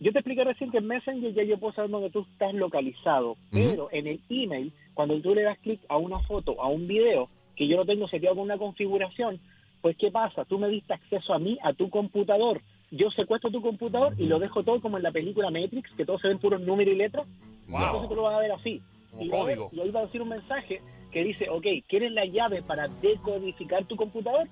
yo 0.00 0.12
te 0.12 0.18
expliqué 0.20 0.44
recién 0.44 0.70
que 0.70 0.78
en 0.78 0.86
Messenger 0.86 1.34
ya 1.34 1.42
yo 1.42 1.58
puedo 1.58 1.72
saber 1.74 1.90
dónde 1.90 2.10
tú 2.10 2.20
estás 2.32 2.54
localizado, 2.54 3.36
pero 3.74 3.88
en 3.92 4.06
el 4.06 4.20
email, 4.30 4.72
cuando 4.94 5.20
tú 5.20 5.34
le 5.34 5.42
das 5.42 5.58
clic 5.58 5.80
a 5.88 5.96
una 5.96 6.20
foto, 6.20 6.60
a 6.62 6.68
un 6.68 6.86
video, 6.86 7.28
que 7.56 7.66
yo 7.66 7.76
lo 7.76 7.84
tengo 7.84 8.06
seteado 8.08 8.36
con 8.36 8.44
una 8.44 8.58
configuración, 8.58 9.40
pues 9.82 9.96
¿qué 9.96 10.10
pasa? 10.10 10.44
Tú 10.44 10.58
me 10.58 10.68
diste 10.68 10.94
acceso 10.94 11.34
a 11.34 11.38
mí, 11.38 11.58
a 11.62 11.72
tu 11.72 11.90
computador. 11.90 12.60
Yo 12.90 13.10
secuestro 13.10 13.50
tu 13.50 13.60
computador 13.60 14.14
y 14.18 14.26
lo 14.26 14.38
dejo 14.38 14.62
todo 14.62 14.80
como 14.80 14.96
en 14.96 15.02
la 15.02 15.12
película 15.12 15.50
Matrix, 15.50 15.90
que 15.96 16.04
todos 16.06 16.20
se 16.22 16.28
ven 16.28 16.38
puros 16.38 16.60
números 16.60 16.94
y 16.94 16.96
letras. 16.96 17.26
Wow. 17.68 17.82
Entonces 17.82 18.08
tú 18.08 18.14
lo 18.14 18.22
vas 18.22 18.34
a 18.36 18.40
ver 18.40 18.52
así. 18.52 18.80
Y, 19.20 19.30
a 19.30 19.44
ver- 19.44 19.58
código. 19.58 19.70
y 19.72 19.80
ahí 19.80 19.90
va 19.90 20.00
a 20.00 20.06
decir 20.06 20.22
un 20.22 20.28
mensaje 20.30 20.80
que 21.12 21.24
dice, 21.24 21.48
ok, 21.50 21.66
¿quieres 21.88 22.12
la 22.12 22.24
llave 22.24 22.62
para 22.62 22.88
decodificar 22.88 23.84
tu 23.86 23.96
computador? 23.96 24.46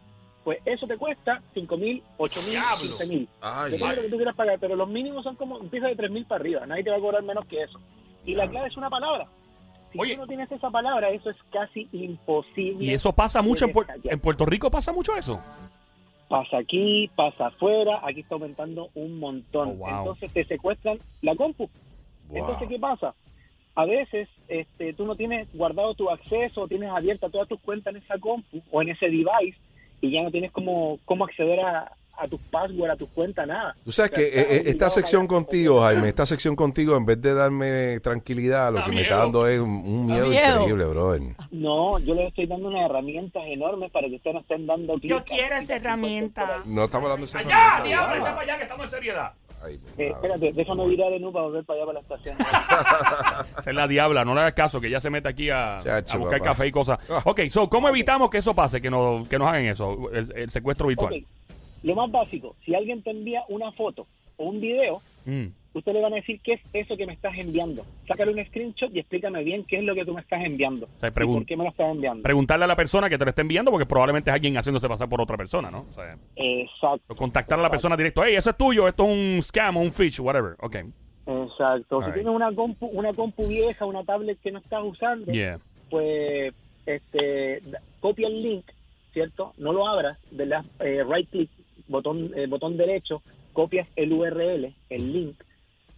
Pues 0.47 0.61
eso 0.65 0.87
te 0.87 0.97
cuesta 0.97 1.43
5 1.55 1.77
mil, 1.77 2.01
8 2.19 2.41
mil, 2.43 2.51
¡Diablo! 2.53 2.77
15 2.79 3.07
mil. 3.09 3.29
Depende 3.69 3.89
de 3.89 3.97
lo 3.97 4.03
que 4.03 4.09
tú 4.11 4.17
quieras 4.17 4.37
pagar, 4.37 4.59
pero 4.61 4.77
los 4.77 4.89
mínimos 4.89 5.25
son 5.25 5.35
como, 5.35 5.59
empieza 5.59 5.89
de 5.89 5.97
3 5.97 6.09
mil 6.09 6.25
para 6.25 6.41
arriba, 6.41 6.65
nadie 6.67 6.85
te 6.85 6.91
va 6.91 6.99
a 6.99 7.01
cobrar 7.01 7.25
menos 7.25 7.45
que 7.47 7.65
eso. 7.65 7.81
Y 8.25 8.37
la 8.37 8.49
clave 8.49 8.69
es 8.69 8.77
una 8.77 8.89
palabra. 8.89 9.27
Si 9.91 9.99
Oye. 9.99 10.15
tú 10.15 10.21
no 10.21 10.27
tienes 10.29 10.53
esa 10.53 10.71
palabra, 10.71 11.11
eso 11.11 11.31
es 11.31 11.37
casi 11.51 11.89
imposible. 11.91 12.85
Y 12.85 12.91
eso 12.95 13.13
pasa 13.13 13.43
mucho 13.43 13.65
en, 13.65 13.73
Puer- 13.73 13.89
en 14.05 14.21
Puerto 14.21 14.47
Rico, 14.47 14.71
pasa 14.71 14.93
mucho 14.93 15.17
eso. 15.17 15.41
Pasa 16.29 16.59
aquí, 16.59 17.11
pasa 17.17 17.49
afuera, 17.49 17.99
aquí 18.05 18.21
está 18.21 18.37
aumentando 18.37 18.91
un 18.95 19.19
montón. 19.19 19.71
Oh, 19.71 19.75
wow. 19.75 19.99
Entonces 19.99 20.33
te 20.33 20.45
secuestran 20.45 20.99
la 21.23 21.35
compu. 21.35 21.69
Wow. 22.29 22.39
Entonces, 22.39 22.69
¿qué 22.69 22.79
pasa? 22.79 23.17
A 23.75 23.85
veces 23.85 24.29
este, 24.47 24.93
tú 24.93 25.07
no 25.07 25.17
tienes 25.17 25.49
guardado 25.53 25.95
tu 25.95 26.09
acceso, 26.09 26.63
o 26.63 26.69
tienes 26.69 26.91
abierta 26.91 27.31
todas 27.31 27.49
tus 27.49 27.59
cuentas 27.59 27.97
en 27.97 28.03
esa 28.05 28.17
compu 28.21 28.63
o 28.71 28.81
en 28.81 28.91
ese 28.91 29.07
device 29.07 29.59
y 30.01 30.11
ya 30.13 30.23
no 30.23 30.31
tienes 30.31 30.53
cómo, 30.53 30.99
cómo 31.05 31.25
acceder 31.25 31.61
a, 31.61 31.93
a 32.19 32.29
tus 32.29 32.41
passwords, 32.51 32.93
a 32.93 32.97
tus 32.97 33.09
cuentas, 33.11 33.47
nada. 33.47 33.77
Tú 33.85 33.93
sabes 33.93 34.11
O 34.13 34.15
sea, 34.15 34.23
que 34.31 34.39
eh, 34.41 34.57
eh, 34.57 34.63
esta 34.67 34.89
sección 34.89 35.27
contigo, 35.27 35.83
Jaime, 35.83 36.09
esta 36.09 36.25
sección 36.25 36.57
contigo, 36.57 36.97
en 36.97 37.05
vez 37.05 37.21
de 37.21 37.35
darme 37.35 38.01
tranquilidad, 38.01 38.73
lo 38.73 38.79
Da 38.79 38.85
que 38.85 38.91
me 38.91 38.95
miedo. 38.97 39.05
está 39.11 39.17
dando 39.19 39.47
es 39.47 39.61
un, 39.61 40.07
miedo, 40.07 40.29
miedo. 40.29 40.57
increíble, 40.61 40.87
brother. 40.87 41.23
No, 41.51 41.99
yo 41.99 42.15
les 42.15 42.29
estoy 42.29 42.47
dando 42.47 42.69
unas 42.69 42.89
herramientas 42.89 43.43
enormes 43.47 43.91
para 43.91 44.09
que 44.09 44.17
ustedes 44.17 44.35
no 44.35 44.41
estén 44.41 44.67
dando 44.67 44.95
clic 44.95 45.11
Yo 45.11 45.25
quiero 45.25 45.57
esa 45.57 45.77
herramienta. 45.77 46.63
No 46.65 46.85
estamos 46.85 47.05
hablando 47.11 47.27
de 47.27 47.27
esa 47.27 47.39
¡Allá, 47.41 47.49
herramienta, 47.51 47.85
diablo! 47.87 48.15
wow. 48.15 48.23
Echa 48.23 48.31
para 48.35 48.43
allá 48.43 48.57
que 48.57 48.63
estamos 48.63 48.85
en 48.87 48.91
seriedad. 48.91 49.33
Ay, 49.67 49.79
mi 49.97 50.05
Eh, 50.05 50.09
espérate, 50.11 50.53
déjame 50.53 50.87
virar 50.89 51.11
de 51.11 51.19
nuevo 51.21 51.33
para 51.33 51.45
volver 51.47 51.65
para 51.65 51.77
allá 51.83 51.87
para 51.87 51.99
la 51.99 52.01
estación. 52.01 52.37
Esa 53.61 53.71
es 53.71 53.75
la 53.77 53.89
diabla, 53.89 54.25
no 54.25 54.35
le 54.35 54.41
hagas 54.41 54.53
caso, 54.55 54.81
que 54.81 54.87
ella 54.89 55.01
se 55.01 55.11
mete 55.11 55.29
aquí 55.29 55.51
a, 55.51 55.79
Chacho, 55.83 56.17
a 56.17 56.21
buscar 56.21 56.39
papá. 56.39 56.51
café 56.51 56.67
y 56.67 56.71
cosas. 56.73 56.99
Ah. 57.11 57.23
Ok, 57.25 57.41
so, 57.49 57.69
¿cómo 57.69 57.89
evitamos 57.89 58.31
que 58.31 58.39
eso 58.39 58.55
pase, 58.55 58.81
que 58.81 58.91
nos, 58.91 59.27
que 59.29 59.39
nos 59.39 59.49
hagan 59.49 59.65
eso, 59.65 60.11
el, 60.13 60.33
el 60.37 60.51
secuestro 60.51 60.89
virtual? 60.89 61.25
Lo 61.83 61.95
más 61.95 62.11
básico, 62.11 62.57
si 62.65 62.75
alguien 62.75 63.03
te 63.03 63.11
envía 63.11 63.43
una 63.49 63.71
foto 63.73 64.07
o 64.37 64.45
un 64.47 64.61
video, 64.61 65.01
Mm. 65.29 65.47
Usted 65.79 65.93
le 65.93 66.01
van 66.01 66.13
a 66.13 66.17
decir 66.17 66.41
qué 66.43 66.55
es 66.55 66.61
eso 66.73 66.97
que 66.97 67.07
me 67.07 67.13
estás 67.13 67.37
enviando. 67.39 67.85
Sácale 68.09 68.33
un 68.33 68.45
screenshot 68.47 68.95
y 68.95 68.99
explícame 69.01 69.45
bien 69.45 69.65
qué 69.65 69.77
es 69.79 69.85
lo 69.85 69.95
que 69.95 70.05
tú 70.05 70.15
me 70.15 70.21
estás 70.21 70.43
enviando. 70.45 70.89
sea, 70.97 71.09
y 71.11 71.13
pregun- 71.13 71.35
¿Por 71.35 71.47
qué 71.47 71.57
me 71.57 71.65
lo 71.65 71.71
estás 71.71 71.91
enviando? 71.91 72.23
Preguntarle 72.23 72.65
a 72.65 72.69
la 72.69 72.77
persona 72.77 73.09
que 73.11 73.19
te 73.19 73.25
lo 73.25 73.29
está 73.31 73.43
enviando, 73.43 73.71
porque 73.71 73.87
probablemente 73.87 74.31
es 74.31 74.35
alguien 74.35 74.57
haciéndose 74.57 74.89
pasar 74.89 75.09
por 75.09 75.21
otra 75.21 75.37
persona, 75.37 75.71
¿no? 75.71 75.87
O 75.89 75.93
sea, 75.93 76.17
Exacto. 76.37 77.05
o 77.13 77.15
contactar 77.17 77.59
a 77.59 77.63
la 77.63 77.71
persona 77.71 77.97
directo, 77.97 78.23
hey, 78.25 78.35
eso 78.37 78.51
es 78.51 78.57
tuyo, 78.57 78.89
esto 78.89 79.05
es 79.05 79.11
un 79.11 79.43
scam 79.43 79.77
o 79.77 79.81
un 79.81 79.93
fish, 79.93 80.19
whatever. 80.21 80.57
Ok, 80.61 80.77
Exacto. 81.29 81.99
Si 81.99 82.05
Alright. 82.05 82.15
tienes 82.15 82.33
una 82.35 82.53
compu, 82.55 82.87
una 82.87 83.13
compu 83.13 83.47
vieja, 83.49 83.85
una 83.85 84.05
tablet 84.05 84.39
que 84.41 84.53
no 84.53 84.61
estás 84.61 84.83
usando, 84.85 85.33
yeah. 85.33 85.59
pues 85.91 86.55
este, 86.87 87.61
copia 88.01 88.29
el 88.29 88.43
link, 88.43 88.65
¿cierto? 89.13 89.53
No 89.59 89.73
lo 89.73 89.89
abras, 89.89 90.19
de 90.31 90.47
la 90.47 90.65
eh, 90.81 91.03
right 91.05 91.29
click, 91.29 91.51
botón, 91.89 92.31
eh, 92.37 92.47
botón 92.47 92.77
derecho, 92.77 93.23
copias 93.53 93.89
el 93.97 94.13
URL, 94.13 94.73
el 94.91 95.13
link, 95.13 95.37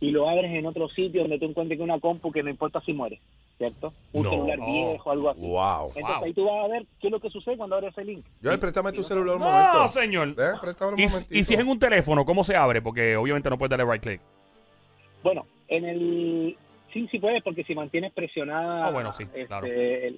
y 0.01 0.11
lo 0.13 0.29
abres 0.29 0.51
en 0.53 0.65
otro 0.67 0.89
sitio 0.91 1.23
donde 1.23 1.39
tú 1.39 1.47
encuentres 1.47 1.77
que 1.79 1.83
una 1.85 1.99
compu 1.99 2.31
que 2.31 2.43
no 2.43 2.51
importa 2.51 2.81
si 2.83 2.93
muere, 2.93 3.21
¿cierto? 3.57 3.93
Un 4.13 4.23
No. 4.23 4.31
celular 4.31 4.59
viejo, 4.65 5.11
algo 5.11 5.31
así. 5.31 5.41
Wow. 5.41 5.87
Entonces 5.97 6.05
Wow. 6.17 6.25
ahí 6.25 6.33
tú 6.35 6.45
vas 6.45 6.65
a 6.65 6.69
ver 6.69 6.87
qué 7.01 7.09
es 7.09 7.11
lo 7.13 7.21
que 7.21 7.31
sucede 7.31 7.57
cuando 7.57 7.77
abres 7.77 7.91
ese 7.93 8.05
link. 8.05 8.25
Yo, 8.41 8.59
préstame 8.61 8.93
tu 8.93 9.03
celular 9.03 9.37
un 9.37 9.43
No, 9.43 9.51
momento. 9.51 9.89
señor. 9.89 10.29
Eh, 10.31 10.57
préstame 10.61 10.93
un 10.95 11.01
Y, 11.01 11.07
momentito. 11.07 11.35
y 11.39 11.45
si 11.45 11.55
es 11.55 11.61
en 11.61 11.69
un 11.69 11.79
teléfono, 11.79 12.25
¿cómo 12.25 12.45
se 12.45 12.55
abre? 12.57 12.81
Porque 12.81 13.17
obviamente 13.17 13.51
no 13.51 13.59
puedes 13.59 13.71
darle 13.77 13.91
right 13.93 14.03
click. 14.03 14.21
Bueno, 15.23 15.47
en 15.67 15.85
el 15.85 16.57
sí, 16.93 17.09
sí 17.11 17.19
puedes, 17.19 17.43
porque 17.43 17.65
si 17.65 17.75
mantienes 17.75 18.13
presionada 18.13 18.87
Ah, 18.87 18.91
bueno, 18.91 19.11
sí, 19.13 19.25
este, 19.25 19.47
claro. 19.47 19.67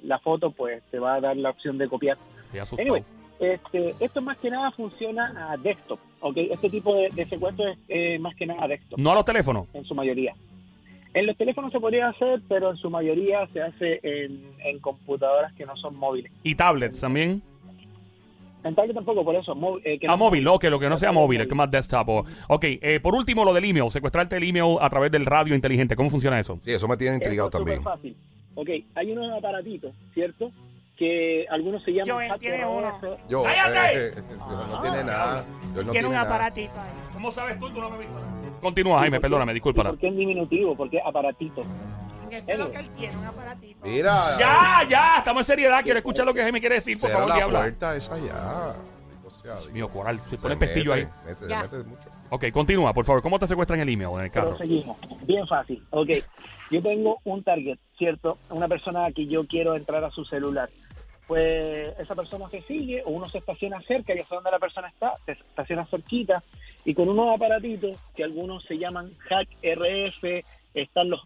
la 0.05 0.19
foto, 0.19 0.51
pues 0.51 0.83
te 0.91 0.99
va 0.99 1.15
a 1.15 1.21
dar 1.21 1.37
la 1.37 1.51
opción 1.51 1.79
de 1.79 1.89
copiar. 1.89 2.19
Asustado. 2.53 2.83
Anyway, 2.83 3.03
este, 3.41 3.95
esto 4.01 4.21
más 4.21 4.39
que 4.39 4.51
nada 4.51 4.71
funciona 4.73 5.51
a 5.53 5.57
desktop, 5.57 5.99
¿ok? 6.21 6.37
Este 6.37 6.71
tipo 6.71 6.95
de, 6.95 7.09
de 7.09 7.25
secuestro 7.27 7.67
es 7.69 7.79
eh, 7.89 8.19
más 8.19 8.35
que 8.37 8.47
nada 8.47 8.65
a 8.65 8.69
desktop, 8.69 8.99
No 8.99 9.11
a 9.11 9.15
los 9.15 9.25
teléfonos. 9.25 9.67
en 9.75 9.85
su 9.85 9.95
mayoría. 9.95 10.35
En 11.15 11.27
los 11.27 11.37
teléfonos 11.37 11.73
se 11.73 11.81
podría 11.81 12.09
hacer, 12.09 12.41
pero 12.49 12.71
en 12.71 12.77
su 12.77 12.89
mayoría 12.91 13.47
se 13.53 13.61
hace 13.63 13.99
en, 14.05 14.45
en 14.65 14.79
computadoras 14.79 15.53
que 15.55 15.67
no 15.67 15.77
son 15.77 15.97
móviles. 15.97 16.31
Y 16.45 16.55
tablets 16.55 17.01
también. 17.01 17.43
En 18.63 18.75
tablet 18.75 18.95
tampoco, 18.95 19.25
por 19.25 19.35
eso. 19.35 19.57
eh, 19.85 19.99
que 19.99 20.07
A 20.07 20.09
no- 20.09 20.13
Ah, 20.13 20.17
móvil, 20.19 20.47
ok, 20.47 20.65
lo 20.65 20.79
que 20.79 20.89
no 20.91 20.99
sea 20.99 21.13
móvil, 21.13 21.49
que 21.49 21.55
más 21.55 21.71
desktop. 21.71 22.09
o- 22.11 22.25
ok, 22.49 22.65
eh, 22.65 23.01
por 23.03 23.15
último, 23.15 23.43
lo 23.45 23.55
del 23.55 23.65
email, 23.65 23.91
secuestrarte 23.91 24.37
el 24.37 24.43
email 24.45 24.77
a 24.81 24.91
través 24.91 25.11
del 25.11 25.25
radio 25.25 25.55
inteligente. 25.55 25.97
¿Cómo 25.97 26.11
funciona 26.11 26.39
eso? 26.39 26.59
Sí, 26.61 26.71
eso 26.73 26.87
me 26.87 26.99
tiene 26.99 27.17
intrigado 27.17 27.49
Eso 27.49 27.57
es 27.59 27.65
también. 27.65 27.83
fácil. 27.83 28.15
Ok, 28.55 28.69
hay 28.95 29.13
unos 29.13 29.33
aparatitos, 29.33 29.95
¿cierto? 30.13 30.53
Que 31.01 31.47
algunos 31.49 31.83
se 31.83 31.93
llaman... 31.93 32.11
Joel 32.29 32.39
tiene 32.41 32.67
uno. 32.67 33.01
Yo, 33.27 33.43
¡Cállate! 33.43 34.09
eh, 34.09 34.15
no 34.71 34.81
tiene 34.83 35.03
nada. 35.03 35.47
Yo 35.75 35.83
no 35.83 35.93
Tiene 35.93 36.09
un 36.09 36.13
nada. 36.13 36.27
aparatito 36.27 36.79
ahí. 36.79 36.91
¿Cómo 37.15 37.33
sabes 37.33 37.59
tú? 37.59 37.71
Tú 37.71 37.81
no 37.81 37.89
me 37.89 37.97
viste. 38.01 38.13
Continúa, 38.61 38.99
Jaime, 39.01 39.17
¿Y 39.17 39.19
por 39.19 39.19
qué- 39.19 39.23
perdóname, 39.31 39.55
discúlpala. 39.55 39.91
¿Por 39.91 39.99
qué 39.99 40.09
en 40.09 40.17
diminutivo? 40.19 40.77
¿Por 40.77 40.91
qué 40.91 41.01
aparatito? 41.03 41.63
Eso 42.31 42.45
es 42.47 42.59
lo 42.59 42.71
que 42.71 42.77
él 42.81 42.89
tiene, 42.91 43.17
un 43.17 43.25
aparatito. 43.25 43.81
Mira. 43.87 44.15
Ya, 44.39 44.87
ya, 44.91 45.17
estamos 45.17 45.41
en 45.41 45.47
seriedad. 45.47 45.83
Quiero 45.83 45.97
escuchar 46.01 46.27
lo 46.27 46.35
que 46.35 46.43
Jaime 46.43 46.61
quiere 46.61 46.75
decir, 46.75 46.99
por 46.99 47.09
Cierra 47.09 47.15
favor, 47.15 47.29
la 47.31 47.35
diabla. 47.37 47.59
puerta 47.61 47.97
esa 47.97 48.19
ya. 48.19 48.75
O 49.25 49.31
sea, 49.31 49.53
Dios 49.55 49.73
mío, 49.73 49.89
coral, 49.89 50.21
se 50.21 50.29
se 50.31 50.37
pone 50.39 50.57
pestillo 50.59 50.93
ahí. 50.93 51.07
mete, 51.25 51.41
mete, 51.41 51.49
Ya. 51.49 51.63
mete 51.63 51.77
mucho. 51.85 52.11
Ok, 52.29 52.45
continúa, 52.53 52.93
por 52.93 53.07
favor. 53.07 53.23
¿Cómo 53.23 53.39
te 53.39 53.47
secuestran 53.49 53.81
el 53.81 53.89
email 53.89 54.11
en 54.17 54.21
el 54.27 54.31
carro? 54.31 54.51
Proseguimos. 54.51 54.99
Bien 55.23 55.47
fácil. 55.47 55.83
Ok. 55.91 56.09
Yo 56.71 56.81
tengo 56.83 57.19
un 57.25 57.43
target, 57.43 57.79
¿cierto? 57.99 58.37
Una 58.51 58.69
persona 58.69 59.11
que 59.11 59.27
yo 59.27 59.45
quiero 59.47 59.75
entrar 59.75 60.05
a 60.05 60.11
su 60.11 60.25
celular. 60.25 60.69
Pues 61.31 61.97
esa 62.01 62.17
persona 62.17 62.49
se 62.51 62.61
sigue 62.63 63.05
o 63.05 63.11
uno 63.11 63.29
se 63.29 63.39
estaciona 63.39 63.81
cerca, 63.83 64.13
ya 64.17 64.25
sé 64.25 64.35
dónde 64.35 64.51
la 64.51 64.59
persona 64.59 64.89
está, 64.89 65.15
se 65.27 65.31
estaciona 65.31 65.87
cerquita 65.87 66.43
y 66.85 66.93
con 66.93 67.09
unos 67.09 67.33
aparatitos 67.33 67.97
que 68.17 68.25
algunos 68.25 68.65
se 68.65 68.77
llaman 68.79 69.13
Hack 69.29 69.47
RF, 69.63 70.45
están 70.75 71.09
los 71.09 71.21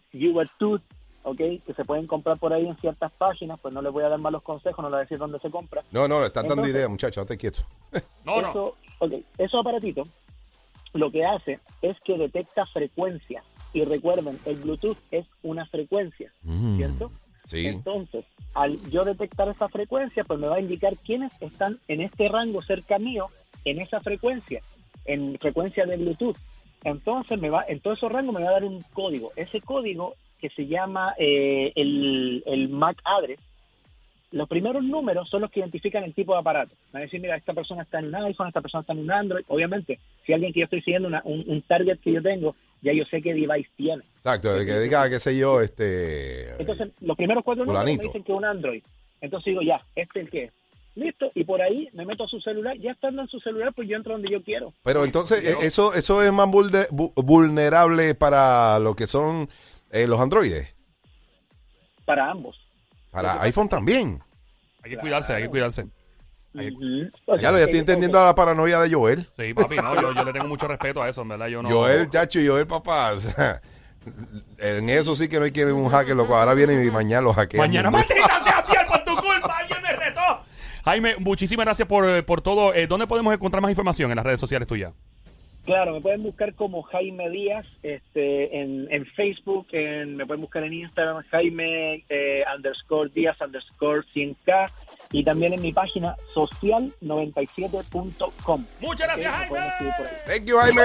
Tooth, 0.59 0.83
¿ok? 1.23 1.37
Que 1.37 1.73
se 1.75 1.83
pueden 1.85 2.05
comprar 2.05 2.37
por 2.37 2.53
ahí 2.53 2.67
en 2.67 2.77
ciertas 2.77 3.11
páginas, 3.13 3.59
pues 3.59 3.73
no 3.73 3.81
les 3.81 3.91
voy 3.91 4.03
a 4.03 4.09
dar 4.09 4.19
malos 4.19 4.43
consejos, 4.43 4.77
no 4.83 4.89
les 4.89 4.91
voy 4.91 4.99
a 4.99 5.01
decir 5.05 5.17
dónde 5.17 5.39
se 5.39 5.49
compra. 5.49 5.81
No, 5.91 6.07
no, 6.07 6.19
le 6.21 6.27
estás 6.27 6.47
dando 6.47 6.67
idea, 6.67 6.87
muchacho, 6.87 7.21
date 7.21 7.35
quieto. 7.35 7.61
No, 8.25 8.43
no. 8.43 8.49
Eso- 8.51 8.75
ok, 8.99 9.11
esos 9.39 9.59
aparatitos 9.59 10.07
lo 10.93 11.09
que 11.09 11.25
hace 11.25 11.59
es 11.81 11.99
que 12.01 12.15
detecta 12.15 12.63
frecuencias. 12.67 13.43
Y 13.73 13.83
recuerden, 13.85 14.37
el 14.45 14.57
Bluetooth 14.57 14.99
es 15.09 15.25
una 15.41 15.65
frecuencia, 15.65 16.31
Mm, 16.43 16.75
¿cierto? 16.77 17.11
Entonces, 17.51 18.25
al 18.53 18.79
yo 18.89 19.05
detectar 19.05 19.47
esa 19.49 19.69
frecuencia, 19.69 20.23
pues 20.23 20.39
me 20.39 20.47
va 20.47 20.55
a 20.55 20.61
indicar 20.61 20.95
quiénes 20.97 21.31
están 21.41 21.79
en 21.87 22.01
este 22.01 22.27
rango 22.27 22.61
cerca 22.61 22.97
mío, 22.97 23.27
en 23.65 23.79
esa 23.79 23.99
frecuencia, 23.99 24.61
en 25.05 25.37
frecuencia 25.39 25.85
de 25.85 25.97
Bluetooth. 25.97 26.37
Entonces, 26.83 27.39
me 27.39 27.49
va, 27.49 27.65
en 27.67 27.79
todo 27.79 27.93
ese 27.93 28.09
rango 28.09 28.31
me 28.31 28.43
va 28.43 28.49
a 28.49 28.53
dar 28.53 28.63
un 28.63 28.83
código. 28.93 29.31
Ese 29.35 29.61
código 29.61 30.15
que 30.39 30.49
se 30.49 30.67
llama 30.67 31.15
eh, 31.17 31.71
el, 31.75 32.43
el 32.45 32.69
MAC 32.69 32.97
address, 33.03 33.39
los 34.35 34.49
primeros 34.49 34.83
números 34.83 35.29
son 35.29 35.41
los 35.41 35.49
que 35.51 35.61
identifican 35.61 36.03
el 36.03 36.13
tipo 36.13 36.33
de 36.33 36.39
aparato. 36.39 36.75
Me 36.91 36.93
va 36.93 36.99
a 36.99 37.03
decir, 37.03 37.21
mira, 37.21 37.37
esta 37.37 37.53
persona 37.53 37.83
está 37.83 37.99
en 37.99 38.07
un 38.07 38.15
iPhone, 38.15 38.47
esta 38.49 38.59
persona 38.61 38.81
está 38.81 38.91
en 38.91 38.99
un 38.99 39.11
Android. 39.11 39.45
Obviamente, 39.47 39.97
si 40.25 40.33
alguien 40.33 40.51
que 40.51 40.59
yo 40.59 40.65
estoy 40.65 40.81
siguiendo, 40.81 41.07
una- 41.07 41.21
un, 41.23 41.45
un 41.47 41.61
target 41.61 41.99
que 41.99 42.11
yo 42.11 42.21
tengo, 42.21 42.53
ya 42.81 42.91
yo 42.91 43.05
sé 43.05 43.21
qué 43.21 43.33
device 43.33 43.69
tiene. 43.77 44.03
Exacto, 44.17 44.53
el 44.55 44.65
que 44.65 44.79
diga, 44.81 45.09
qué 45.09 45.19
sé 45.19 45.37
yo, 45.37 45.61
este. 45.61 46.49
Entonces, 46.59 46.89
los 46.99 47.15
primeros 47.15 47.43
cuatro 47.45 47.63
números 47.65 47.85
me 47.85 47.91
dicen 48.09 48.23
que 48.23 48.31
es 48.33 48.37
un 48.37 48.43
Android. 48.45 48.83
Entonces 49.21 49.45
digo, 49.45 49.61
ya, 49.61 49.81
este 49.95 50.19
es 50.19 50.25
el 50.25 50.31
que 50.31 50.43
es. 50.43 50.53
Listo, 50.95 51.31
y 51.33 51.43
por 51.45 51.61
ahí 51.61 51.89
me 51.93 52.05
meto 52.05 52.25
a 52.25 52.27
su 52.27 52.39
celular. 52.41 52.77
Ya 52.77 52.91
estando 52.91 53.21
en 53.21 53.27
su 53.29 53.39
celular, 53.39 53.71
pues 53.73 53.87
yo 53.87 53.95
entro 53.95 54.13
donde 54.13 54.29
yo 54.29 54.43
quiero. 54.43 54.73
Pero 54.83 55.03
entonces, 55.05 55.43
eh, 55.43 55.55
eso, 55.61 55.93
eso 55.93 56.21
es 56.21 56.31
más 56.33 56.47
vulne- 56.49 56.87
vu- 56.89 57.13
vulnerable 57.15 58.15
para 58.15 58.79
lo 58.79 58.95
que 58.95 59.07
son 59.07 59.47
eh, 59.91 60.07
los 60.07 60.19
androides. 60.19 60.73
Para 62.05 62.29
ambos. 62.31 62.57
Para 63.11 63.41
iPhone 63.43 63.69
también. 63.69 64.19
Hay 64.85 64.91
que 64.91 64.97
cuidarse, 64.97 65.33
hay 65.33 65.43
que 65.43 65.49
cuidarse. 65.49 65.81
Hay- 66.55 66.69
Ujú. 66.69 67.37
Ya 67.41 67.51
lo 67.51 67.57
ya 67.57 67.63
estoy 67.65 67.79
entendiendo 67.79 68.23
la 68.23 68.33
paranoia 68.35 68.79
de 68.79 68.93
Joel. 68.93 69.27
Sí, 69.37 69.53
papi, 69.53 69.75
no, 69.77 69.99
yo, 69.99 70.13
yo 70.13 70.23
le 70.23 70.31
tengo 70.31 70.47
mucho 70.47 70.67
respeto 70.67 71.01
a 71.01 71.09
eso, 71.09 71.23
en 71.23 71.29
verdad. 71.29 71.47
Yo 71.47 71.61
no. 71.63 71.69
Joel, 71.69 72.07
chacho, 72.09 72.39
y 72.39 72.47
Joel, 72.47 72.67
papá. 72.67 73.13
o 73.13 73.19
sea, 73.19 73.61
en 74.59 74.87
eso 74.89 75.15
sí 75.15 75.27
que 75.27 75.39
no 75.39 75.45
hay 75.45 75.51
que 75.51 75.65
un 75.65 75.89
hacker, 75.89 76.15
loco. 76.15 76.35
Ahora 76.37 76.53
viene 76.53 76.81
y 76.85 76.91
mañana 76.91 77.21
lo 77.23 77.33
hackean. 77.33 77.61
Mañana, 77.61 77.89
maldita 77.91 78.43
sea, 78.43 78.63
Pierre, 78.63 78.85
por 78.87 79.03
tu 79.03 79.15
culpa, 79.15 79.57
alguien 79.57 79.81
me 79.81 79.91
retó. 79.93 80.21
Jaime, 80.85 81.15
muchísimas 81.17 81.65
gracias 81.65 81.87
por, 81.87 82.07
eh, 82.07 82.21
por 82.23 82.41
todo. 82.41 82.73
Eh, 82.73 82.85
¿Dónde 82.87 83.07
podemos 83.07 83.33
encontrar 83.33 83.61
más 83.61 83.71
información 83.71 84.11
en 84.11 84.17
las 84.17 84.25
redes 84.25 84.39
sociales 84.39 84.67
tuyas? 84.67 84.93
Claro, 85.65 85.93
me 85.93 86.01
pueden 86.01 86.21
buscar 86.21 86.53
como 86.53 86.83
Jaime 86.83 87.27
Díaz 87.31 87.65
este, 87.81 88.61
en, 88.61 88.87
en 88.91 89.07
Facebook, 89.07 89.65
en, 89.71 90.15
me 90.15 90.27
pueden 90.27 90.41
buscar 90.41 90.63
en 90.63 90.73
Instagram, 90.73 91.23
Jaime 91.31 92.05
eh, 92.07 92.43
underscore 92.55 93.09
Díaz 93.13 93.35
underscore 93.41 94.03
100K 94.13 94.71
y 95.11 95.23
también 95.23 95.53
en 95.53 95.63
mi 95.63 95.73
página 95.73 96.15
social97.com. 96.35 98.65
Muchas 98.79 99.07
gracias, 99.07 99.33
Jaime. 99.33 99.59
Thank 100.27 100.45
you, 100.45 100.55
Jaime. 100.57 100.83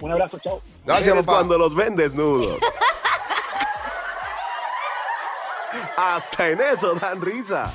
Un 0.00 0.12
abrazo, 0.12 0.38
chao. 0.38 0.62
Gracias, 0.86 1.16
papá. 1.16 1.32
cuando 1.32 1.58
los 1.58 1.74
ven 1.74 1.96
desnudos. 1.96 2.56
Hasta 5.96 6.50
en 6.50 6.60
eso 6.60 6.94
dan 6.94 7.20
risa. 7.20 7.74